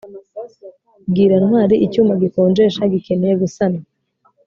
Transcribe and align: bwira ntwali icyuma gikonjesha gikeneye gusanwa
bwira 1.09 1.35
ntwali 1.43 1.75
icyuma 1.85 2.13
gikonjesha 2.21 2.81
gikeneye 2.93 3.33
gusanwa 3.41 3.83